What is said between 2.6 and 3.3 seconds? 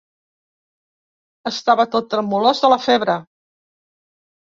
de la febre.